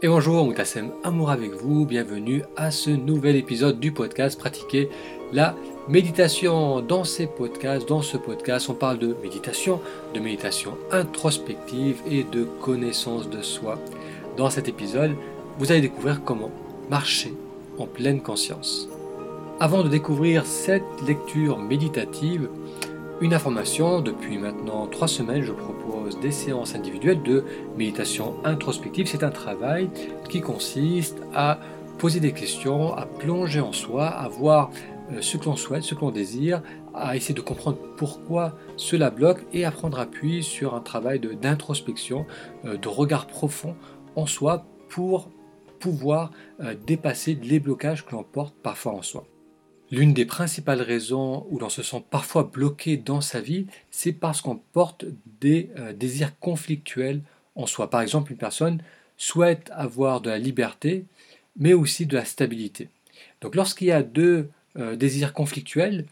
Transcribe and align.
Et 0.00 0.06
bonjour, 0.06 0.44
Moutassem 0.44 0.92
Amour 1.02 1.28
avec 1.28 1.50
vous, 1.54 1.84
bienvenue 1.84 2.44
à 2.56 2.70
ce 2.70 2.90
nouvel 2.90 3.34
épisode 3.34 3.80
du 3.80 3.90
podcast 3.90 4.38
Pratiquer 4.38 4.88
la 5.32 5.56
méditation. 5.88 6.80
Dans 6.80 7.02
ces 7.02 7.26
podcasts, 7.26 7.88
dans 7.88 8.00
ce 8.00 8.16
podcast, 8.16 8.68
on 8.68 8.74
parle 8.74 9.00
de 9.00 9.16
méditation, 9.20 9.80
de 10.14 10.20
méditation 10.20 10.78
introspective 10.92 12.00
et 12.08 12.22
de 12.22 12.44
connaissance 12.44 13.28
de 13.28 13.42
soi. 13.42 13.76
Dans 14.36 14.50
cet 14.50 14.68
épisode, 14.68 15.16
vous 15.58 15.72
allez 15.72 15.80
découvrir 15.80 16.22
comment 16.22 16.52
marcher 16.88 17.34
en 17.76 17.86
pleine 17.86 18.22
conscience. 18.22 18.88
Avant 19.58 19.82
de 19.82 19.88
découvrir 19.88 20.46
cette 20.46 20.84
lecture 21.08 21.58
méditative, 21.58 22.48
une 23.20 23.34
information, 23.34 24.00
depuis 24.00 24.38
maintenant 24.38 24.86
trois 24.86 25.08
semaines, 25.08 25.42
je 25.42 25.52
propose 25.52 26.20
des 26.20 26.30
séances 26.30 26.74
individuelles 26.74 27.22
de 27.22 27.44
méditation 27.76 28.36
introspective. 28.44 29.06
C'est 29.08 29.24
un 29.24 29.30
travail 29.30 29.90
qui 30.28 30.40
consiste 30.40 31.18
à 31.34 31.58
poser 31.98 32.20
des 32.20 32.32
questions, 32.32 32.94
à 32.94 33.06
plonger 33.06 33.60
en 33.60 33.72
soi, 33.72 34.06
à 34.06 34.28
voir 34.28 34.70
euh, 35.10 35.20
ce 35.20 35.36
que 35.36 35.46
l'on 35.46 35.56
souhaite, 35.56 35.82
ce 35.82 35.94
que 35.94 36.00
l'on 36.00 36.12
désire, 36.12 36.62
à 36.94 37.16
essayer 37.16 37.34
de 37.34 37.40
comprendre 37.40 37.78
pourquoi 37.96 38.56
cela 38.76 39.10
bloque 39.10 39.44
et 39.52 39.64
à 39.64 39.72
prendre 39.72 39.98
appui 39.98 40.44
sur 40.44 40.74
un 40.74 40.80
travail 40.80 41.18
d'introspection, 41.18 42.24
de, 42.62 42.70
euh, 42.70 42.76
de 42.76 42.88
regard 42.88 43.26
profond 43.26 43.74
en 44.14 44.26
soi 44.26 44.64
pour 44.88 45.28
pouvoir 45.80 46.30
euh, 46.60 46.74
dépasser 46.86 47.36
les 47.42 47.58
blocages 47.58 48.06
que 48.06 48.12
l'on 48.12 48.22
porte 48.22 48.54
parfois 48.62 48.92
en 48.92 49.02
soi. 49.02 49.24
L'une 49.90 50.12
des 50.12 50.26
principales 50.26 50.82
raisons 50.82 51.46
où 51.48 51.58
l'on 51.58 51.70
se 51.70 51.82
sent 51.82 52.04
parfois 52.10 52.42
bloqué 52.42 52.98
dans 52.98 53.22
sa 53.22 53.40
vie, 53.40 53.66
c'est 53.90 54.12
parce 54.12 54.42
qu'on 54.42 54.56
porte 54.56 55.06
des 55.40 55.70
euh, 55.78 55.94
désirs 55.94 56.38
conflictuels 56.40 57.22
en 57.54 57.64
soi. 57.64 57.88
Par 57.88 58.02
exemple, 58.02 58.32
une 58.32 58.38
personne 58.38 58.82
souhaite 59.16 59.70
avoir 59.74 60.20
de 60.20 60.28
la 60.28 60.38
liberté, 60.38 61.06
mais 61.56 61.72
aussi 61.72 62.04
de 62.04 62.16
la 62.16 62.26
stabilité. 62.26 62.90
Donc 63.40 63.54
lorsqu'il 63.54 63.86
y 63.86 63.92
a 63.92 64.02
deux 64.02 64.50
euh, 64.76 64.94
désirs 64.94 65.32
conflictuels, 65.32 66.04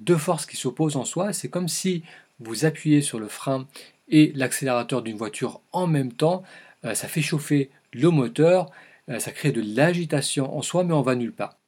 deux 0.00 0.18
forces 0.18 0.44
qui 0.44 0.58
s'opposent 0.58 0.96
en 0.96 1.06
soi, 1.06 1.32
c'est 1.32 1.48
comme 1.48 1.68
si 1.68 2.02
vous 2.38 2.66
appuyez 2.66 3.00
sur 3.00 3.18
le 3.18 3.28
frein 3.28 3.66
et 4.08 4.32
l'accélérateur 4.34 5.00
d'une 5.00 5.16
voiture 5.16 5.62
en 5.72 5.86
même 5.86 6.12
temps, 6.12 6.42
euh, 6.84 6.94
ça 6.94 7.08
fait 7.08 7.22
chauffer 7.22 7.70
le 7.94 8.10
moteur, 8.10 8.70
ça 9.18 9.32
crée 9.32 9.52
de 9.52 9.62
l'agitation 9.74 10.56
en 10.56 10.62
soi, 10.62 10.84
mais 10.84 10.94
on 10.94 11.02
va 11.02 11.16
nulle 11.16 11.32
part. 11.32 11.58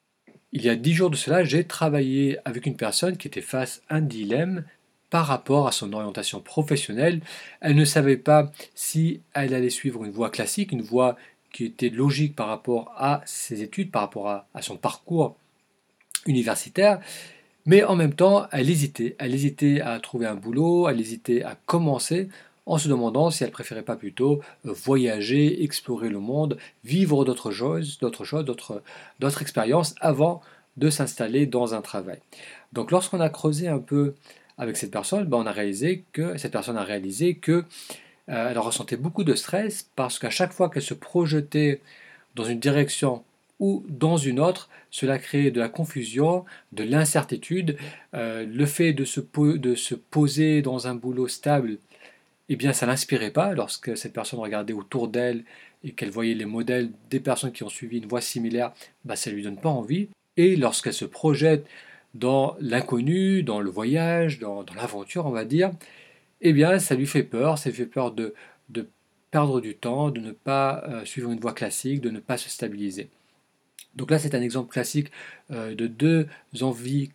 Il 0.57 0.63
y 0.63 0.69
a 0.69 0.77
dix 0.77 0.95
jours 0.95 1.11
de 1.11 1.17
cela, 1.17 1.43
j'ai 1.43 1.65
travaillé 1.65 2.39
avec 2.45 2.67
une 2.67 2.77
personne 2.77 3.17
qui 3.17 3.27
était 3.27 3.41
face 3.41 3.83
à 3.89 3.97
un 3.97 4.01
dilemme 4.01 4.65
par 5.11 5.27
rapport 5.27 5.67
à 5.67 5.73
son 5.73 5.93
orientation 5.93 6.41
professionnelle. 6.41 7.21
Elle 7.61 7.75
ne 7.75 7.85
savait 7.85 8.17
pas 8.17 8.53
si 8.73 9.21
elle 9.35 9.53
allait 9.53 9.69
suivre 9.69 10.05
une 10.05 10.13
voie 10.13 10.31
classique, 10.31 10.71
une 10.71 10.81
voie 10.81 11.17
qui 11.53 11.65
était 11.65 11.89
logique 11.89 12.37
par 12.37 12.47
rapport 12.47 12.93
à 12.97 13.21
ses 13.27 13.63
études, 13.63 13.91
par 13.91 14.03
rapport 14.03 14.29
à, 14.29 14.47
son 14.63 14.77
parcours 14.77 15.37
universitaire, 16.25 17.01
mais 17.67 17.83
en 17.83 17.97
même 17.97 18.15
temps, 18.15 18.47
elle 18.53 18.71
hésitait. 18.71 19.17
Elle 19.19 19.35
hésitait 19.35 19.81
à 19.81 19.99
trouver 19.99 20.27
un 20.27 20.37
boulot, 20.37 20.89
elle 20.89 21.01
hésitait 21.01 21.43
à 21.43 21.57
commencer 21.67 22.29
en 22.67 22.79
se 22.79 22.89
demandant 22.89 23.31
si 23.31 23.45
elle 23.45 23.51
préférait 23.51 23.83
pas 23.83 23.97
plutôt 23.97 24.41
euh, 24.67 24.73
voyager, 24.73 25.63
explorer 25.63 26.09
le 26.09 26.19
monde, 26.19 26.59
vivre 26.85 27.25
d'autres 27.25 27.51
choses, 27.51 27.99
d'autres 27.99 28.25
choses, 28.25 28.45
d'autres, 28.45 28.83
d'autres 29.21 29.43
expériences 29.43 29.95
avant 30.01 30.41
de 30.77 30.91
s'installer 30.91 31.47
dans 31.47 31.75
un 31.75 31.83
travail. 31.83 32.19
Donc 32.73 32.91
lorsqu'on 32.91 33.21
a 33.21 33.29
creusé 33.29 33.69
un 33.69 33.79
peu 33.79 34.15
avec 34.59 34.77
cette 34.77 34.91
personne, 34.91 35.25
ben 35.25 35.39
on 35.39 35.47
a 35.47 35.53
réalisé 35.53 36.05
que 36.13 36.37
cette 36.39 36.53
personne 36.53 36.77
a 36.77 36.85
réalisé 36.85 37.35
que 37.35 37.65
euh, 38.29 38.59
ressentait 38.61 38.97
beaucoup 38.97 39.25
de 39.25 39.35
stress 39.35 39.89
parce 39.97 40.19
qu'à 40.19 40.31
chaque 40.31 40.53
fois 40.53 40.71
qu'elle 40.71 40.83
se 40.83 40.95
projetait 40.95 41.81
dans 42.35 42.45
une 42.45 42.59
direction 42.59 43.23
ou 43.61 43.85
dans 43.89 44.17
une 44.17 44.41
autre, 44.41 44.69
cela 44.91 45.19
créait 45.19 45.51
de 45.51 45.61
la 45.61 45.69
confusion, 45.69 46.45
de 46.73 46.85
l'incertitude. 46.85 47.77
Euh, 48.15 48.47
le 48.47 48.67
fait 48.67 48.93
de 48.93 49.05
se, 49.05 49.21
de 49.57 49.75
se 49.75 49.95
poser 49.95 50.63
dans 50.63 50.89
un 50.89 50.95
boulot 50.95 51.29
stable 51.29 51.79
eh 52.49 52.57
bien 52.57 52.73
ça 52.73 52.87
l'inspirait 52.87 53.31
pas 53.31 53.55
lorsque 53.55 53.97
cette 53.97 54.13
personne 54.13 54.41
regardait 54.41 54.73
autour 54.73 55.09
d'elle 55.09 55.45
et 55.83 55.93
qu'elle 55.93 56.11
voyait 56.11 56.35
les 56.35 56.45
modèles 56.45 56.91
des 57.11 57.21
personnes 57.21 57.53
qui 57.53 57.63
ont 57.63 57.69
suivi 57.69 57.99
une 57.99 58.07
voie 58.07 58.21
similaire, 58.21 58.73
bah, 59.05 59.17
ça 59.17 59.31
ne 59.31 59.37
lui 59.37 59.43
donne 59.43 59.61
pas 59.61 59.69
envie. 59.69 60.09
Et 60.37 60.57
lorsqu'elle 60.57 60.95
se 60.95 61.05
projette 61.05 61.67
dans 62.15 62.57
l'inconnu, 62.61 63.43
dans 63.43 63.61
le 63.61 63.71
voyage, 63.71 64.39
dans, 64.39 64.65
l'aventure, 64.77 65.27
on 65.27 65.31
va 65.31 65.45
dire, 65.45 65.73
eh 66.41 66.53
bien 66.53 66.79
ça 66.79 66.95
lui 66.95 67.07
fait 67.07 67.23
peur, 67.23 67.59
ça 67.59 67.71
lui 67.71 67.77
fait 67.77 67.87
peur 67.87 68.13
de, 68.13 68.35
de 68.71 68.89
perdre 69.31 69.61
du 69.61 69.75
temps, 69.75 70.11
de 70.11 70.21
ne 70.21 70.33
pas 70.33 70.85
euh, 70.89 71.05
suivre 71.05 71.31
une 71.31 71.41
voie 71.41 71.55
classique, 71.55 72.01
de 72.01 72.11
ne 72.11 72.21
pas 72.21 72.37
se 72.39 72.49
stabiliser. 72.49 73.09
Donc 73.97 74.11
là, 74.11 74.19
c'est 74.19 74.35
un 74.35 74.43
exemple 74.43 74.73
classique 74.73 75.11
euh, 75.51 75.75
de 75.75 75.87
deux 75.87 76.27
envies 76.61 77.11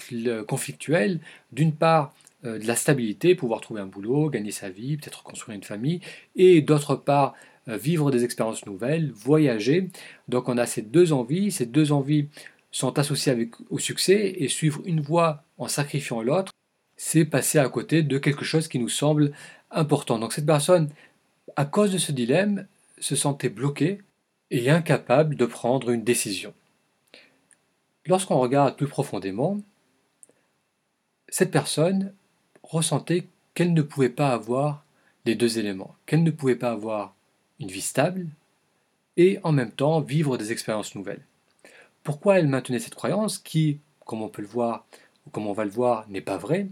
conflictuelles. 0.47 1.19
D'une 1.51 1.73
part, 1.73 2.13
de 2.43 2.65
la 2.65 2.75
stabilité, 2.75 3.35
pouvoir 3.35 3.61
trouver 3.61 3.81
un 3.81 3.85
boulot, 3.85 4.29
gagner 4.29 4.51
sa 4.51 4.69
vie, 4.69 4.97
peut-être 4.97 5.23
construire 5.23 5.55
une 5.55 5.63
famille, 5.63 5.99
et 6.35 6.61
d'autre 6.61 6.95
part 6.95 7.35
euh, 7.67 7.77
vivre 7.77 8.11
des 8.11 8.23
expériences 8.23 8.65
nouvelles, 8.65 9.11
voyager. 9.11 9.89
Donc 10.27 10.49
on 10.49 10.57
a 10.57 10.65
ces 10.65 10.81
deux 10.81 11.13
envies, 11.13 11.51
ces 11.51 11.65
deux 11.65 11.91
envies 11.91 12.27
sont 12.71 12.97
associées 12.97 13.31
avec, 13.31 13.51
au 13.69 13.79
succès, 13.79 14.35
et 14.37 14.47
suivre 14.47 14.81
une 14.85 15.01
voie 15.01 15.43
en 15.57 15.67
sacrifiant 15.67 16.21
l'autre, 16.21 16.53
c'est 16.95 17.25
passer 17.25 17.59
à 17.59 17.67
côté 17.69 18.03
de 18.03 18.17
quelque 18.17 18.45
chose 18.45 18.67
qui 18.67 18.79
nous 18.79 18.89
semble 18.89 19.31
important. 19.71 20.19
Donc 20.19 20.33
cette 20.33 20.45
personne, 20.45 20.89
à 21.55 21.65
cause 21.65 21.91
de 21.91 21.97
ce 21.97 22.11
dilemme, 22.11 22.67
se 22.99 23.15
sentait 23.15 23.49
bloquée 23.49 23.99
et 24.51 24.69
incapable 24.69 25.35
de 25.35 25.45
prendre 25.45 25.89
une 25.89 26.03
décision. 26.03 26.53
Lorsqu'on 28.05 28.39
regarde 28.39 28.75
plus 28.75 28.87
profondément, 28.87 29.59
cette 31.27 31.51
personne 31.51 32.13
ressentait 32.69 33.27
qu'elle 33.53 33.73
ne 33.73 33.81
pouvait 33.81 34.09
pas 34.09 34.29
avoir 34.29 34.85
les 35.25 35.35
deux 35.35 35.59
éléments, 35.59 35.95
qu'elle 36.05 36.23
ne 36.23 36.31
pouvait 36.31 36.55
pas 36.55 36.71
avoir 36.71 37.15
une 37.59 37.67
vie 37.67 37.81
stable 37.81 38.27
et 39.17 39.39
en 39.43 39.51
même 39.51 39.71
temps 39.71 39.99
vivre 39.99 40.37
des 40.37 40.51
expériences 40.51 40.95
nouvelles. 40.95 41.25
Pourquoi 42.03 42.39
elle 42.39 42.47
maintenait 42.47 42.79
cette 42.79 42.95
croyance 42.95 43.37
qui, 43.37 43.79
comme 44.05 44.21
on 44.21 44.29
peut 44.29 44.41
le 44.41 44.47
voir 44.47 44.85
ou 45.25 45.29
comme 45.29 45.47
on 45.47 45.53
va 45.53 45.65
le 45.65 45.71
voir, 45.71 46.07
n'est 46.09 46.21
pas 46.21 46.37
vraie? 46.37 46.67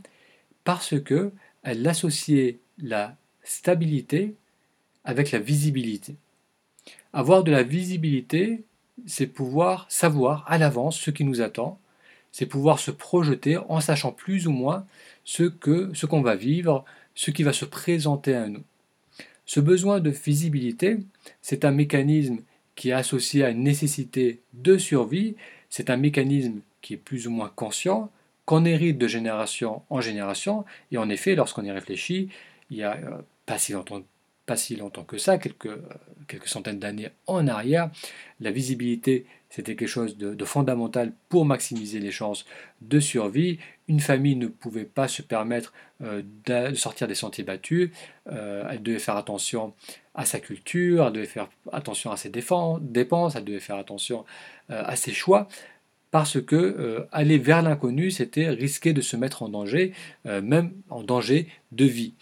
Parce 0.64 1.00
que 1.02 1.32
elle 1.64 1.86
associait 1.86 2.60
la 2.78 3.18
stabilité 3.44 4.36
avec 5.04 5.32
la 5.32 5.40
visibilité. 5.40 6.16
Avoir 7.12 7.44
de 7.44 7.52
la 7.52 7.64
visibilité, 7.64 8.64
c'est 9.06 9.28
pouvoir 9.28 9.86
savoir 9.90 10.46
à 10.48 10.58
l'avance 10.58 10.98
ce 10.98 11.12
qui 11.12 11.24
nous 11.24 11.42
attend, 11.42 11.80
c'est 12.38 12.46
pouvoir 12.46 12.78
se 12.78 12.92
projeter 12.92 13.58
en 13.58 13.82
sachant 13.82 14.12
plus 14.12 14.46
ou 14.46 14.52
moins 14.52 14.86
ce 15.26 15.42
que 15.42 15.90
ce 15.96 16.06
qu'on 16.06 16.22
va 16.22 16.36
vivre, 16.36 16.86
ce 17.16 17.32
qui 17.32 17.42
va 17.42 17.52
se 17.52 17.66
présenter 17.66 18.36
à 18.36 18.46
nous. 18.46 18.62
Ce 19.48 19.60
besoin 19.60 20.00
de 20.00 20.12
visibilité, 20.12 21.00
c'est 21.42 21.66
un 21.66 21.72
mécanisme 21.72 22.38
qui 22.76 22.90
est 22.90 22.94
associé 22.94 23.44
à 23.44 23.50
une 23.50 23.64
nécessité 23.64 24.40
de 24.54 24.78
survie, 24.78 25.36
c'est 25.72 25.90
un 25.90 25.98
mécanisme 25.98 26.60
qui 26.84 26.94
est 26.94 26.98
plus 26.98 27.26
ou 27.26 27.32
moins 27.32 27.52
conscient, 27.56 28.12
qu'on 28.46 28.66
hérite 28.66 29.00
de 29.00 29.08
génération 29.08 29.82
en 29.90 30.00
génération, 30.00 30.64
et 30.92 31.00
en 31.00 31.10
effet, 31.10 31.34
lorsqu'on 31.34 31.64
y 31.64 31.72
réfléchit, 31.72 32.30
il 32.70 32.78
y 32.78 32.84
a 32.84 32.98
euh, 32.98 33.18
pas 33.48 33.58
si 33.58 33.72
longtemps 33.72 34.04
pas 34.48 34.56
si 34.56 34.78
longtemps 34.78 35.04
que 35.04 35.18
ça, 35.18 35.38
quelques, 35.38 35.70
centaines 36.46 36.80
d'années 36.80 37.10
en 37.28 37.48
arrière, 37.48 37.92
la 38.40 38.50
visibilité, 38.50 39.26
c'était 39.50 39.76
quelque 39.76 39.90
chose 39.90 40.18
de, 40.18 40.46
fondamental 40.46 41.12
pour 41.30 41.46
maximiser 41.46 42.00
les 42.00 42.12
chances 42.12 42.46
de 42.82 43.00
survie. 43.00 43.60
Une 43.90 44.00
famille 44.00 44.38
ne 44.38 44.48
pouvait 44.48 44.86
pas 44.86 45.10
se 45.10 45.22
permettre 45.22 45.74
euh, 46.02 46.22
de 46.46 46.76
sortir 46.76 47.08
des 47.08 47.16
sentiers 47.16 47.44
battus, 47.44 47.92
euh, 48.32 48.68
elle 48.72 48.82
devait 48.82 49.00
faire 49.00 49.18
attention 49.18 49.74
à 50.16 50.26
sa 50.26 50.40
culture, 50.40 51.08
elle 51.08 51.14
devait 51.14 51.26
faire 51.26 51.50
attention 51.72 52.12
à 52.12 52.18
ses 52.18 52.30
dépenses, 52.30 53.36
elle 53.36 53.44
devait 53.44 53.60
faire 53.60 53.78
attention 53.78 54.26
euh, 54.72 54.82
à 54.86 54.96
ses 54.96 55.12
choix 55.12 55.48
parce 56.10 56.42
que 56.42 57.06
aller 57.12 57.38
vers 57.38 57.62
l'inconnu, 57.62 58.12
c'était 58.12 58.48
risquer 58.48 58.94
de 58.94 59.02
se 59.02 59.18
mettre 59.18 59.44
en 59.44 59.50
danger, 59.50 59.92
même 60.24 60.72
en 60.90 61.04
danger 61.04 61.50
de 61.74 61.84
vie. 61.84 62.14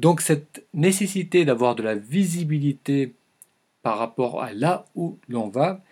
Donc 0.00 0.22
cette 0.22 0.64
nécessité 0.72 1.44
d'avoir 1.44 1.74
de 1.74 1.82
la 1.82 1.94
visibilité 1.94 3.12
par 3.82 3.98
rapport 3.98 4.42
à 4.42 4.54
là 4.54 4.86
où 4.94 5.18
l'on 5.28 5.48
va, 5.48 5.82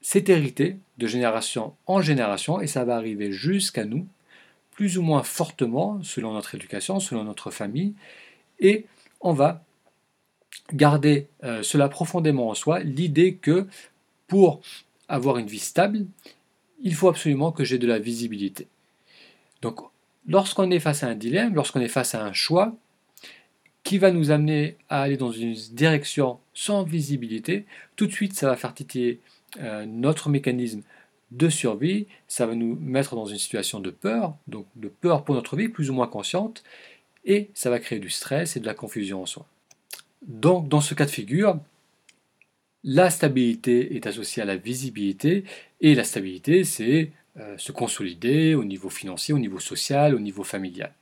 c'est 0.00 0.28
hérité 0.28 0.76
de 0.98 1.08
génération 1.08 1.74
en 1.86 2.00
génération 2.00 2.60
et 2.60 2.68
ça 2.68 2.84
va 2.84 2.94
arriver 2.94 3.32
jusqu'à 3.32 3.84
nous, 3.84 4.06
plus 4.70 4.96
ou 4.96 5.02
moins 5.02 5.24
fortement 5.24 6.00
selon 6.04 6.34
notre 6.34 6.54
éducation, 6.54 7.00
selon 7.00 7.24
notre 7.24 7.50
famille, 7.50 7.94
et 8.60 8.86
on 9.20 9.32
va 9.32 9.64
garder 10.72 11.26
euh, 11.42 11.64
cela 11.64 11.88
profondément 11.88 12.50
en 12.50 12.54
soi, 12.54 12.78
l'idée 12.78 13.34
que 13.34 13.66
pour 14.28 14.60
avoir 15.08 15.36
une 15.38 15.48
vie 15.48 15.58
stable, 15.58 16.06
il 16.80 16.94
faut 16.94 17.08
absolument 17.08 17.50
que 17.50 17.64
j'ai 17.64 17.78
de 17.78 17.88
la 17.88 17.98
visibilité. 17.98 18.68
Donc 19.62 19.80
lorsqu'on 20.28 20.70
est 20.70 20.78
face 20.78 21.02
à 21.02 21.08
un 21.08 21.16
dilemme, 21.16 21.56
lorsqu'on 21.56 21.80
est 21.80 21.88
face 21.88 22.14
à 22.14 22.24
un 22.24 22.32
choix, 22.32 22.76
qui 23.88 23.96
va 23.96 24.10
nous 24.10 24.30
amener 24.30 24.76
à 24.90 25.00
aller 25.00 25.16
dans 25.16 25.32
une 25.32 25.54
direction 25.54 26.38
sans 26.52 26.82
visibilité, 26.82 27.64
tout 27.96 28.06
de 28.06 28.12
suite 28.12 28.34
ça 28.34 28.46
va 28.46 28.54
faire 28.54 28.74
titiller 28.74 29.18
euh, 29.60 29.86
notre 29.86 30.28
mécanisme 30.28 30.82
de 31.30 31.48
survie, 31.48 32.06
ça 32.26 32.44
va 32.44 32.54
nous 32.54 32.76
mettre 32.82 33.14
dans 33.14 33.24
une 33.24 33.38
situation 33.38 33.80
de 33.80 33.88
peur, 33.88 34.36
donc 34.46 34.66
de 34.76 34.88
peur 34.88 35.24
pour 35.24 35.34
notre 35.34 35.56
vie, 35.56 35.70
plus 35.70 35.88
ou 35.88 35.94
moins 35.94 36.06
consciente, 36.06 36.64
et 37.24 37.48
ça 37.54 37.70
va 37.70 37.78
créer 37.78 37.98
du 37.98 38.10
stress 38.10 38.58
et 38.58 38.60
de 38.60 38.66
la 38.66 38.74
confusion 38.74 39.22
en 39.22 39.26
soi. 39.26 39.46
Donc 40.26 40.68
dans 40.68 40.82
ce 40.82 40.92
cas 40.92 41.06
de 41.06 41.10
figure, 41.10 41.58
la 42.84 43.08
stabilité 43.08 43.96
est 43.96 44.06
associée 44.06 44.42
à 44.42 44.46
la 44.46 44.56
visibilité, 44.56 45.44
et 45.80 45.94
la 45.94 46.04
stabilité, 46.04 46.62
c'est 46.64 47.10
euh, 47.38 47.56
se 47.56 47.72
consolider 47.72 48.54
au 48.54 48.64
niveau 48.64 48.90
financier, 48.90 49.32
au 49.32 49.38
niveau 49.38 49.60
social, 49.60 50.14
au 50.14 50.20
niveau 50.20 50.44
familial. 50.44 50.92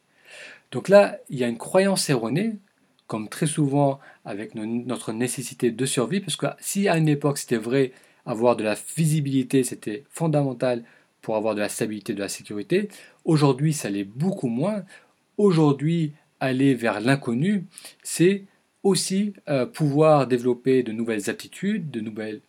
Donc 0.70 0.88
là, 0.88 1.18
il 1.30 1.38
y 1.38 1.42
a 1.42 1.48
une 1.48 1.58
croyance 1.58 2.08
erronée, 2.10 2.58
comme 3.06 3.28
très 3.28 3.46
souvent 3.46 4.00
avec 4.24 4.54
notre 4.54 5.12
nécessité 5.12 5.70
de 5.70 5.86
survie, 5.86 6.20
parce 6.20 6.36
que 6.36 6.46
si 6.60 6.88
à 6.88 6.96
une 6.96 7.08
époque 7.08 7.38
c'était 7.38 7.56
vrai, 7.56 7.92
avoir 8.24 8.56
de 8.56 8.64
la 8.64 8.76
visibilité, 8.96 9.62
c'était 9.62 10.04
fondamental 10.10 10.82
pour 11.22 11.36
avoir 11.36 11.54
de 11.54 11.60
la 11.60 11.68
stabilité, 11.68 12.14
de 12.14 12.20
la 12.20 12.28
sécurité, 12.28 12.88
aujourd'hui 13.24 13.72
ça 13.72 13.90
l'est 13.90 14.04
beaucoup 14.04 14.48
moins. 14.48 14.82
Aujourd'hui, 15.38 16.12
aller 16.40 16.74
vers 16.74 17.00
l'inconnu, 17.00 17.66
c'est 18.02 18.44
aussi 18.82 19.34
euh, 19.48 19.66
pouvoir 19.66 20.26
développer 20.26 20.82
de 20.82 20.92
nouvelles 20.92 21.28
aptitudes, 21.28 21.90
de 21.90 22.00
nouvelles 22.00 22.40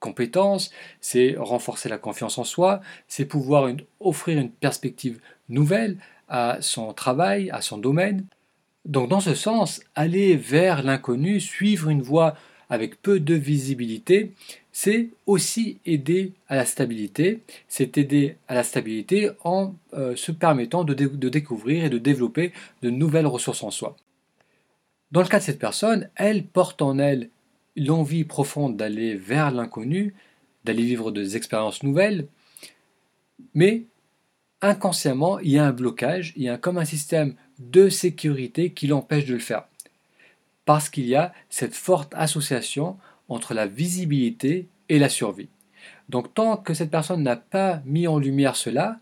compétences, 0.00 0.70
c'est 1.00 1.36
renforcer 1.38 1.88
la 1.88 1.98
confiance 1.98 2.38
en 2.38 2.44
soi, 2.44 2.80
c'est 3.08 3.24
pouvoir 3.24 3.70
offrir 4.00 4.38
une 4.38 4.50
perspective 4.50 5.20
nouvelle 5.48 5.98
à 6.28 6.58
son 6.60 6.92
travail, 6.92 7.50
à 7.50 7.60
son 7.60 7.78
domaine. 7.78 8.24
Donc 8.88 9.10
dans 9.10 9.20
ce 9.20 9.34
sens, 9.34 9.82
aller 9.94 10.34
vers 10.34 10.82
l'inconnu, 10.82 11.40
suivre 11.40 11.90
une 11.90 12.02
voie 12.02 12.34
avec 12.70 13.00
peu 13.00 13.20
de 13.20 13.34
visibilité, 13.34 14.32
c'est 14.72 15.08
aussi 15.26 15.78
aider 15.86 16.32
à 16.48 16.56
la 16.56 16.64
stabilité. 16.64 17.40
C'est 17.68 17.98
aider 17.98 18.36
à 18.48 18.54
la 18.54 18.64
stabilité 18.64 19.30
en 19.44 19.74
euh, 19.92 20.16
se 20.16 20.32
permettant 20.32 20.84
de, 20.84 20.94
de 20.94 21.28
découvrir 21.28 21.84
et 21.84 21.90
de 21.90 21.98
développer 21.98 22.52
de 22.82 22.90
nouvelles 22.90 23.26
ressources 23.26 23.62
en 23.62 23.70
soi. 23.70 23.96
Dans 25.12 25.22
le 25.22 25.28
cas 25.28 25.38
de 25.38 25.44
cette 25.44 25.58
personne, 25.58 26.08
elle 26.16 26.44
porte 26.44 26.82
en 26.82 26.98
elle 26.98 27.30
l'envie 27.76 28.24
profonde 28.24 28.76
d'aller 28.76 29.14
vers 29.14 29.50
l'inconnu, 29.50 30.14
d'aller 30.64 30.82
vivre 30.82 31.10
des 31.10 31.36
expériences 31.36 31.82
nouvelles, 31.82 32.26
mais 33.54 33.84
inconsciemment, 34.60 35.38
il 35.38 35.52
y 35.52 35.58
a 35.58 35.66
un 35.66 35.72
blocage, 35.72 36.32
il 36.36 36.42
y 36.42 36.48
a 36.48 36.58
comme 36.58 36.78
un 36.78 36.84
système 36.84 37.34
de 37.58 37.88
sécurité 37.88 38.72
qui 38.72 38.86
l'empêche 38.86 39.26
de 39.26 39.34
le 39.34 39.40
faire. 39.40 39.64
Parce 40.64 40.88
qu'il 40.88 41.06
y 41.06 41.14
a 41.14 41.32
cette 41.50 41.74
forte 41.74 42.12
association 42.16 42.96
entre 43.28 43.54
la 43.54 43.66
visibilité 43.66 44.68
et 44.88 44.98
la 44.98 45.08
survie. 45.08 45.48
Donc 46.08 46.34
tant 46.34 46.56
que 46.56 46.74
cette 46.74 46.90
personne 46.90 47.22
n'a 47.22 47.36
pas 47.36 47.82
mis 47.84 48.06
en 48.06 48.18
lumière 48.18 48.56
cela, 48.56 49.00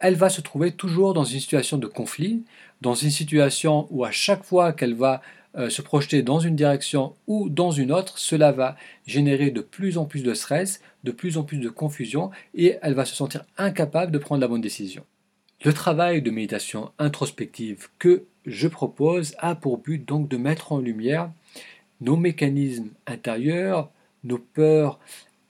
elle 0.00 0.14
va 0.14 0.28
se 0.28 0.40
trouver 0.40 0.72
toujours 0.72 1.14
dans 1.14 1.24
une 1.24 1.40
situation 1.40 1.78
de 1.78 1.86
conflit, 1.86 2.44
dans 2.80 2.94
une 2.94 3.10
situation 3.10 3.88
où 3.90 4.04
à 4.04 4.10
chaque 4.10 4.44
fois 4.44 4.72
qu'elle 4.72 4.94
va 4.94 5.22
euh, 5.56 5.70
se 5.70 5.82
projeter 5.82 6.22
dans 6.22 6.38
une 6.38 6.54
direction 6.54 7.16
ou 7.26 7.48
dans 7.48 7.70
une 7.70 7.90
autre, 7.90 8.18
cela 8.18 8.52
va 8.52 8.76
générer 9.06 9.50
de 9.50 9.60
plus 9.60 9.98
en 9.98 10.04
plus 10.04 10.22
de 10.22 10.34
stress, 10.34 10.80
de 11.04 11.10
plus 11.10 11.38
en 11.38 11.42
plus 11.42 11.58
de 11.58 11.68
confusion 11.68 12.30
et 12.54 12.76
elle 12.82 12.94
va 12.94 13.04
se 13.04 13.14
sentir 13.14 13.44
incapable 13.56 14.12
de 14.12 14.18
prendre 14.18 14.40
la 14.40 14.48
bonne 14.48 14.60
décision. 14.60 15.04
Le 15.64 15.72
travail 15.72 16.22
de 16.22 16.30
méditation 16.30 16.92
introspective 17.00 17.88
que 17.98 18.22
je 18.46 18.68
propose 18.68 19.34
a 19.38 19.56
pour 19.56 19.78
but 19.78 19.98
donc 19.98 20.28
de 20.28 20.36
mettre 20.36 20.70
en 20.70 20.78
lumière 20.78 21.32
nos 22.00 22.16
mécanismes 22.16 22.90
intérieurs, 23.08 23.90
nos 24.22 24.38
peurs 24.38 25.00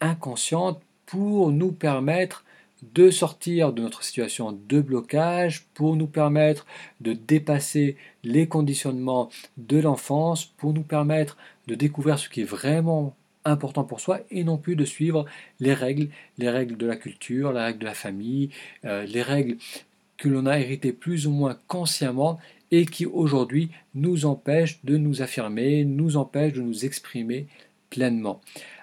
inconscientes 0.01 0.81
pour 1.05 1.51
nous 1.51 1.73
permettre 1.73 2.47
de 2.95 3.11
sortir 3.11 3.75
de 3.75 3.83
notre 3.83 4.03
situation 4.03 4.53
de 4.53 4.81
blocage 4.81 5.67
pour 5.75 5.95
nous 5.95 6.07
permettre 6.07 6.65
de 7.03 7.13
dépasser 7.13 7.99
les 8.25 8.49
conditionnements 8.49 9.29
de 9.59 9.79
l'enfance, 9.79 10.47
pour 10.47 10.73
nous 10.73 10.85
permettre 10.85 11.37
de 11.67 11.75
découvrir 11.75 12.19
ce 12.19 12.31
qui 12.31 12.41
est 12.41 12.45
vraiment 12.45 13.15
important 13.45 13.85
pour 13.85 14.01
soi 14.01 14.21
et 14.31 14.45
non 14.45 14.57
plus 14.57 14.77
de 14.77 14.85
suivre 14.85 15.25
les 15.61 15.75
règles, 15.75 16.09
les 16.39 16.51
règles 16.51 16.77
de 16.77 16.87
la 16.87 16.97
culture, 16.97 17.53
les 17.53 17.61
règles 17.61 17.79
de 17.81 17.85
la 17.85 17.95
famille, 17.95 18.51
euh, 18.85 19.05
les 19.05 19.23
règles 19.23 19.57
que 20.19 20.29
l'on 20.29 20.47
a 20.47 20.59
héritées 20.59 20.93
plus 20.93 21.27
ou 21.27 21.31
moins 21.31 21.59
consciemment 21.69 22.39
et 22.71 22.85
qui 22.85 23.07
aujourd'hui 23.07 23.71
nous 23.95 24.27
empêchent 24.27 24.81
de 24.85 24.97
nous 24.99 25.23
affirmer, 25.23 25.85
nous 25.85 26.17
empêchent 26.17 26.53
de 26.53 26.61
nous 26.61 26.85
exprimer 26.85 27.47
pleinement. 27.89 28.41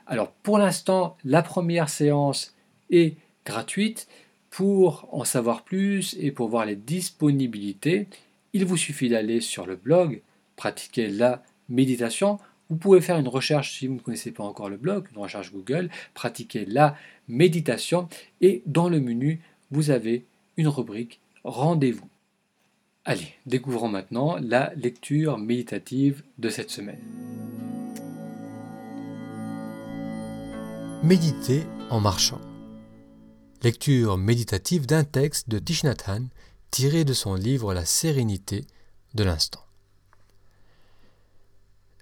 Alors 0.07 0.31
pour 0.31 0.57
l'instant, 0.57 1.17
la 1.23 1.43
première 1.43 1.89
séance 1.89 2.55
est 2.89 3.17
gratuite. 3.45 4.07
Pour 4.49 5.09
en 5.11 5.25
savoir 5.25 5.63
plus 5.63 6.15
et 6.17 6.31
pour 6.31 6.47
voir 6.47 6.65
les 6.65 6.77
disponibilités, 6.77 8.07
il 8.53 8.63
vous 8.63 8.77
suffit 8.77 9.09
d'aller 9.09 9.41
sur 9.41 9.65
le 9.65 9.75
blog 9.75 10.21
Pratiquer 10.55 11.09
la 11.09 11.43
méditation. 11.67 12.39
Vous 12.69 12.77
pouvez 12.77 13.01
faire 13.01 13.17
une 13.17 13.27
recherche 13.27 13.77
si 13.77 13.87
vous 13.87 13.95
ne 13.95 13.99
connaissez 13.99 14.31
pas 14.31 14.45
encore 14.45 14.69
le 14.69 14.77
blog, 14.77 15.07
une 15.11 15.21
recherche 15.21 15.51
Google, 15.51 15.89
Pratiquer 16.13 16.65
la 16.65 16.95
méditation 17.27 18.07
et 18.39 18.63
dans 18.65 18.87
le 18.87 19.01
menu, 19.01 19.41
vous 19.71 19.89
avez 19.89 20.23
une 20.55 20.69
rubrique 20.69 21.19
Rendez-vous. 21.45 22.09
Allez, 23.05 23.31
découvrons 23.45 23.87
maintenant 23.87 24.37
la 24.41 24.73
lecture 24.73 25.37
méditative 25.37 26.23
de 26.39 26.49
cette 26.49 26.71
semaine. 26.71 26.99
Méditer 31.03 31.61
en 31.91 31.99
marchant. 31.99 32.41
Lecture 33.61 34.17
méditative 34.17 34.87
d'un 34.87 35.03
texte 35.03 35.47
de 35.47 35.59
Thich 35.59 35.83
tiré 36.71 37.05
de 37.05 37.13
son 37.13 37.35
livre 37.35 37.75
La 37.75 37.85
sérénité 37.85 38.65
de 39.13 39.23
l'instant. 39.23 39.63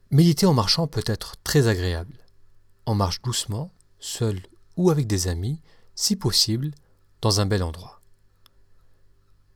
Méditer 0.10 0.46
en 0.46 0.54
marchant 0.54 0.88
peut 0.88 1.04
être 1.06 1.36
très 1.44 1.68
agréable. 1.68 2.18
On 2.86 2.96
marche 2.96 3.22
doucement, 3.22 3.74
seul 4.00 4.40
ou 4.78 4.90
avec 4.90 5.06
des 5.06 5.28
amis, 5.28 5.60
si 5.96 6.16
possible, 6.16 6.72
dans 7.20 7.42
un 7.42 7.46
bel 7.46 7.62
endroit. 7.62 8.00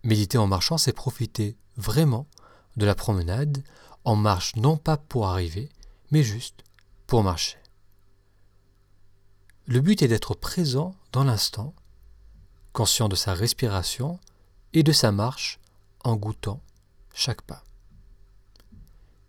Méditer 0.07 0.37
en 0.37 0.47
marchant, 0.47 0.77
c'est 0.77 0.93
profiter 0.93 1.57
vraiment 1.75 2.27
de 2.77 2.85
la 2.85 2.95
promenade 2.95 3.61
en 4.05 4.15
marche 4.15 4.55
non 4.55 4.77
pas 4.77 4.95
pour 4.95 5.27
arriver, 5.27 5.67
mais 6.11 6.23
juste 6.23 6.63
pour 7.07 7.23
marcher. 7.23 7.57
Le 9.65 9.81
but 9.81 10.01
est 10.01 10.07
d'être 10.07 10.33
présent 10.33 10.95
dans 11.11 11.25
l'instant 11.25 11.75
conscient 12.71 13.09
de 13.09 13.17
sa 13.17 13.33
respiration 13.33 14.17
et 14.71 14.81
de 14.81 14.93
sa 14.93 15.11
marche 15.11 15.59
en 16.05 16.15
goûtant 16.15 16.61
chaque 17.13 17.41
pas. 17.41 17.65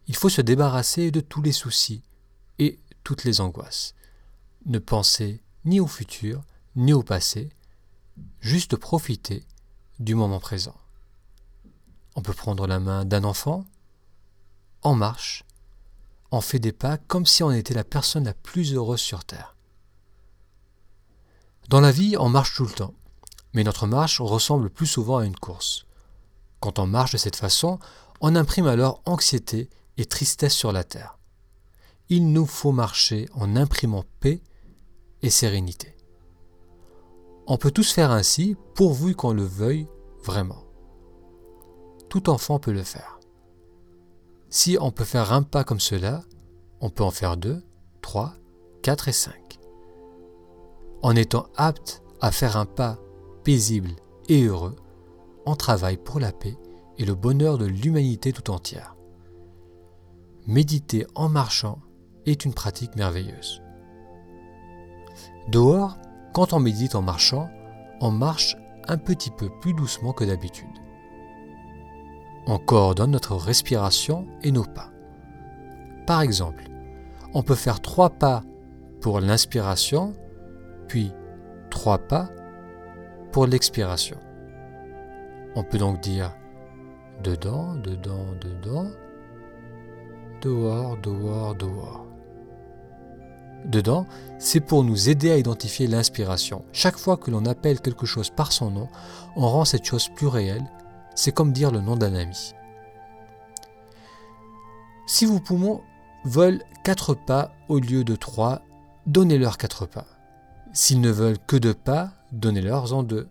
Il 0.07 0.15
faut 0.15 0.29
se 0.29 0.43
débarrasser 0.43 1.11
de 1.11 1.19
tous 1.19 1.43
les 1.43 1.51
soucis 1.51 2.05
et 2.61 2.79
toutes 3.03 3.25
les 3.25 3.41
angoisses. 3.41 3.97
Ne 4.67 4.79
penser 4.79 5.43
ni 5.65 5.81
au 5.81 5.89
futur 5.89 6.45
ni 6.77 6.93
au 6.93 7.03
passé, 7.03 7.49
juste 8.41 8.77
profiter 8.77 9.43
du 9.99 10.15
moment 10.15 10.41
présent. 10.41 10.77
On 12.15 12.23
peut 12.23 12.35
prendre 12.35 12.67
la 12.67 12.81
main 12.81 13.05
d'un 13.05 13.25
enfant, 13.25 13.65
en 14.83 14.95
marche, 14.95 15.45
en 16.31 16.41
fait 16.41 16.59
des 16.59 16.73
pas 16.73 16.99
comme 16.99 17.27
si 17.27 17.43
on 17.43 17.51
était 17.51 17.75
la 17.75 17.85
personne 17.85 18.25
la 18.25 18.35
plus 18.35 18.75
heureuse 18.75 19.01
sur 19.01 19.25
Terre. 19.25 19.57
Dans 21.69 21.81
la 21.81 21.93
vie, 21.93 22.17
on 22.19 22.29
marche 22.29 22.55
tout 22.55 22.65
le 22.65 22.73
temps 22.73 22.95
mais 23.55 23.65
notre 23.65 23.87
marche 23.87 24.21
ressemble 24.21 24.71
plus 24.71 24.87
souvent 24.87 25.19
à 25.19 25.25
une 25.25 25.37
course. 25.37 25.87
Quand 26.61 26.79
on 26.79 26.87
marche 26.87 27.13
de 27.13 27.17
cette 27.17 27.37
façon, 27.37 27.79
on 28.21 28.37
imprime 28.37 28.67
alors 28.67 29.03
anxiété 29.05 29.69
et 29.97 30.05
tristesse 30.05 30.55
sur 30.55 30.73
la 30.73 30.85
terre. 30.85 31.19
Il 32.09 32.33
nous 32.33 32.47
faut 32.47 32.73
marcher 32.73 33.29
en 33.35 33.57
imprimant 33.57 34.05
paix 34.21 34.41
et 35.23 35.31
sérénité. 35.31 35.98
On 37.51 37.57
peut 37.57 37.71
tous 37.71 37.93
faire 37.93 38.11
ainsi 38.11 38.57
pourvu 38.75 39.15
qu'on 39.15 39.33
le 39.33 39.43
veuille 39.43 39.89
vraiment. 40.23 40.65
Tout 42.11 42.29
enfant 42.29 42.59
peut 42.59 42.73
le 42.73 42.83
faire. 42.83 43.19
Si 44.51 44.77
on 44.79 44.91
peut 44.91 45.05
faire 45.05 45.33
un 45.33 45.43
pas 45.43 45.65
comme 45.65 45.81
cela, 45.81 46.21
on 46.83 46.91
peut 46.91 47.03
en 47.03 47.11
faire 47.11 47.39
deux, 47.39 47.63
trois, 48.03 48.35
quatre 48.83 49.09
et 49.09 49.13
cinq. 49.13 49.59
En 51.01 51.17
étant 51.17 51.47
apte 51.57 52.03
à 52.21 52.33
faire 52.33 52.59
un 52.59 52.67
pas 52.67 52.99
paisible 53.45 53.93
et 54.29 54.45
heureux, 54.45 54.77
en 55.47 55.57
travail 55.57 55.97
pour 55.97 56.21
la 56.21 56.33
paix 56.33 56.59
et 56.99 57.07
le 57.07 57.15
bonheur 57.15 57.57
de 57.57 57.65
l'humanité 57.65 58.31
tout 58.35 58.51
entière. 58.51 58.95
Méditer 60.47 61.07
en 61.15 61.31
marchant 61.31 61.81
est 62.27 62.45
une 62.45 62.53
pratique 62.53 62.95
merveilleuse. 62.95 63.63
Dehors, 65.49 65.97
quand 66.33 66.53
on 66.53 66.61
médite 66.61 66.95
en 66.95 67.03
marchant, 67.03 67.49
on 68.01 68.11
marche 68.11 68.57
un 68.87 68.97
petit 68.97 69.31
peu 69.31 69.51
plus 69.61 69.75
doucement 69.75 70.13
que 70.13 70.25
d'habitude. 70.25 70.67
On 72.47 72.59
coordonne 72.59 73.11
notre 73.11 73.37
respiration 73.37 74.27
et 74.43 74.51
nos 74.51 74.65
pas. 74.65 74.91
Par 76.07 76.23
exemple, 76.23 76.65
on 77.35 77.43
peut 77.43 77.55
faire 77.55 77.81
trois 77.81 78.11
pas 78.11 78.43
pour 79.01 79.21
l'inspiration, 79.21 80.15
puis 80.89 81.13
trois 81.71 81.99
pas 81.99 82.31
pour 83.33 83.47
l'expiration. 83.47 84.17
On 85.55 85.63
peut 85.63 85.79
donc 85.79 86.01
dire 86.01 86.35
dedans, 87.23 87.75
dedans, 87.75 88.27
dedans, 88.41 88.91
dehors, 90.41 90.97
dehors, 90.99 91.55
dehors. 91.55 92.08
Dedans, 93.65 94.07
c'est 94.39 94.61
pour 94.61 94.85
nous 94.85 95.09
aider 95.09 95.31
à 95.31 95.37
identifier 95.37 95.87
l'inspiration. 95.87 96.65
Chaque 96.73 96.97
fois 96.97 97.17
que 97.17 97.31
l'on 97.31 97.45
appelle 97.45 97.81
quelque 97.81 98.07
chose 98.07 98.31
par 98.31 98.53
son 98.53 98.71
nom, 98.71 98.89
on 99.37 99.49
rend 99.49 99.65
cette 99.65 99.85
chose 99.85 100.09
plus 100.09 100.27
réelle. 100.27 100.65
C'est 101.15 101.33
comme 101.33 101.53
dire 101.53 101.71
le 101.71 101.81
nom 101.81 101.97
d'un 101.97 102.15
ami. 102.15 102.55
Si 105.07 105.27
vos 105.27 105.41
poumons 105.41 105.81
veulent 106.25 106.63
quatre 106.85 107.15
pas 107.15 107.51
au 107.69 107.79
lieu 107.79 108.05
de 108.05 108.15
trois, 108.15 108.63
donnez-leur 109.07 109.59
quatre 109.59 109.87
pas. 109.87 110.07
S'ils 110.73 111.01
ne 111.01 111.11
veulent 111.11 111.39
que 111.47 111.57
deux 111.57 111.75
pas, 111.75 112.13
donnez-leur 112.31 112.93
en 112.93 113.03
deux. 113.03 113.29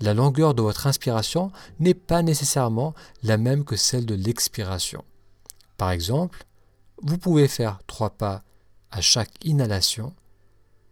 La 0.00 0.14
longueur 0.14 0.54
de 0.54 0.62
votre 0.62 0.86
inspiration 0.86 1.52
n'est 1.78 1.94
pas 1.94 2.22
nécessairement 2.22 2.94
la 3.22 3.36
même 3.36 3.64
que 3.64 3.76
celle 3.76 4.06
de 4.06 4.14
l'expiration. 4.14 5.04
Par 5.76 5.90
exemple, 5.90 6.44
vous 7.02 7.18
pouvez 7.18 7.48
faire 7.48 7.78
trois 7.86 8.10
pas 8.10 8.42
à 8.94 9.00
chaque 9.00 9.44
inhalation 9.44 10.14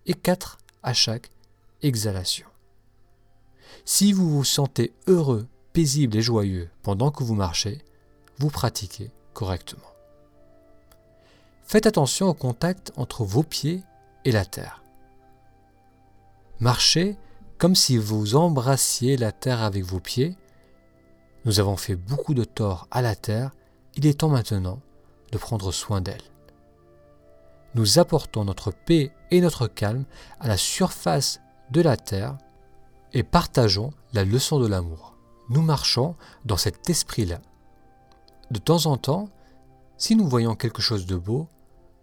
et 0.06 0.14
4 0.14 0.58
à 0.82 0.92
chaque 0.92 1.30
exhalation. 1.82 2.48
Si 3.84 4.12
vous 4.12 4.28
vous 4.28 4.44
sentez 4.44 4.92
heureux, 5.06 5.46
paisible 5.72 6.16
et 6.16 6.22
joyeux 6.22 6.68
pendant 6.82 7.12
que 7.12 7.22
vous 7.22 7.36
marchez, 7.36 7.80
vous 8.38 8.50
pratiquez 8.50 9.12
correctement. 9.34 9.92
Faites 11.64 11.86
attention 11.86 12.26
au 12.26 12.34
contact 12.34 12.92
entre 12.96 13.24
vos 13.24 13.44
pieds 13.44 13.84
et 14.24 14.32
la 14.32 14.44
terre. 14.44 14.82
Marchez 16.58 17.16
comme 17.56 17.76
si 17.76 17.98
vous 17.98 18.34
embrassiez 18.34 19.16
la 19.16 19.30
terre 19.30 19.62
avec 19.62 19.84
vos 19.84 20.00
pieds. 20.00 20.36
Nous 21.44 21.60
avons 21.60 21.76
fait 21.76 21.94
beaucoup 21.94 22.34
de 22.34 22.42
tort 22.42 22.88
à 22.90 23.00
la 23.00 23.14
terre, 23.14 23.52
il 23.94 24.06
est 24.06 24.18
temps 24.18 24.28
maintenant 24.28 24.80
de 25.30 25.38
prendre 25.38 25.70
soin 25.70 26.00
d'elle 26.00 26.31
nous 27.74 27.98
apportons 27.98 28.44
notre 28.44 28.70
paix 28.70 29.12
et 29.30 29.40
notre 29.40 29.66
calme 29.66 30.04
à 30.40 30.48
la 30.48 30.56
surface 30.56 31.40
de 31.70 31.80
la 31.80 31.96
terre 31.96 32.36
et 33.12 33.22
partageons 33.22 33.92
la 34.12 34.24
leçon 34.24 34.58
de 34.58 34.66
l'amour. 34.66 35.14
Nous 35.48 35.62
marchons 35.62 36.16
dans 36.44 36.56
cet 36.56 36.88
esprit-là. 36.88 37.40
De 38.50 38.58
temps 38.58 38.86
en 38.86 38.96
temps, 38.96 39.28
si 39.96 40.16
nous 40.16 40.28
voyons 40.28 40.54
quelque 40.54 40.82
chose 40.82 41.06
de 41.06 41.16
beau, 41.16 41.48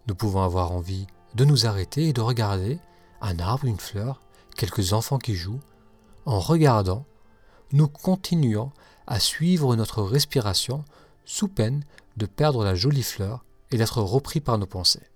nous 0.06 0.14
pouvons 0.14 0.42
avoir 0.42 0.72
envie 0.72 1.06
de 1.34 1.44
nous 1.44 1.66
arrêter 1.66 2.08
et 2.08 2.12
de 2.12 2.20
regarder 2.20 2.80
un 3.20 3.38
arbre, 3.38 3.66
une 3.66 3.78
fleur, 3.78 4.20
quelques 4.56 4.92
enfants 4.92 5.18
qui 5.18 5.34
jouent. 5.34 5.60
En 6.26 6.40
regardant, 6.40 7.04
nous 7.72 7.88
continuons 7.88 8.72
à 9.06 9.20
suivre 9.20 9.76
notre 9.76 10.02
respiration 10.02 10.84
sous 11.24 11.48
peine 11.48 11.84
de 12.16 12.26
perdre 12.26 12.64
la 12.64 12.74
jolie 12.74 13.02
fleur 13.02 13.44
et 13.70 13.76
d'être 13.76 14.02
repris 14.02 14.40
par 14.40 14.58
nos 14.58 14.66
pensées. 14.66 15.09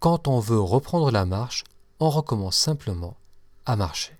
Quand 0.00 0.28
on 0.28 0.38
veut 0.38 0.60
reprendre 0.60 1.10
la 1.10 1.24
marche, 1.24 1.64
on 1.98 2.08
recommence 2.08 2.56
simplement 2.56 3.16
à 3.66 3.74
marcher. 3.74 4.16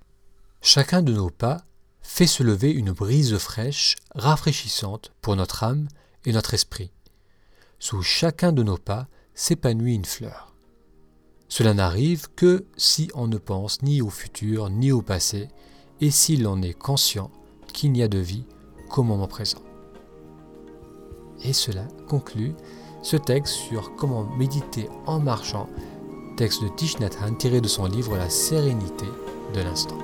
Chacun 0.61 1.03
de 1.03 1.13
nos 1.13 1.31
pas 1.31 1.63
fait 2.03 2.27
se 2.27 2.43
lever 2.43 2.73
une 2.73 2.91
brise 2.91 3.37
fraîche, 3.39 3.95
rafraîchissante 4.15 5.13
pour 5.21 5.37
notre 5.37 5.63
âme 5.63 5.89
et 6.25 6.33
notre 6.33 6.55
esprit. 6.55 6.91
Sous 7.79 8.03
chacun 8.03 8.51
de 8.51 8.65
nos 8.65 8.77
pas 8.77 9.07
s'épanouit 9.35 9.95
une 9.95 10.05
fleur. 10.05 10.53
Cela 11.49 11.75
n'arrive 11.75 12.29
que 12.35 12.67
si 12.77 13.09
on 13.15 13.29
ne 13.29 13.39
pense 13.39 13.81
ni 13.83 14.03
au 14.03 14.11
futur 14.11 14.71
ni 14.71 14.91
au 14.91 15.01
passé, 15.01 15.49
et 16.01 16.11
si 16.11 16.37
l'on 16.37 16.61
est 16.63 16.75
conscient 16.75 17.31
qu'il 17.73 17.93
n'y 17.93 18.03
a 18.03 18.09
de 18.09 18.19
vie 18.19 18.45
qu'au 18.89 19.03
moment 19.05 19.29
présent. 19.29 19.63
Et 21.43 21.53
cela 21.53 21.87
conclut 22.09 22.55
ce 23.03 23.17
texte 23.17 23.55
sur 23.55 23.95
comment 23.97 24.25
méditer 24.37 24.89
en 25.07 25.19
marchant, 25.19 25.69
texte 26.37 26.63
de 26.63 26.69
Thich 26.69 26.99
Nhat 27.01 27.11
tiré 27.39 27.61
de 27.61 27.69
son 27.69 27.87
livre 27.87 28.17
La 28.17 28.29
sérénité 28.29 29.07
de 29.55 29.61
l'instant. 29.61 29.99